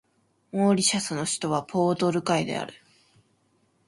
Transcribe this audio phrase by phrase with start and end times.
[0.51, 2.73] モーリシャスの首都はポートルイスである